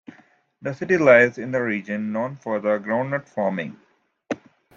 The 0.63 0.73
city 0.73 0.97
lies 0.97 1.37
in 1.37 1.53
a 1.53 1.63
region 1.63 2.11
known 2.11 2.35
for 2.35 2.59
groundnut 2.59 3.29
farming. 3.29 3.79